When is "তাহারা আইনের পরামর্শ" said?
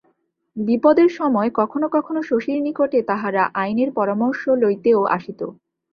3.09-4.41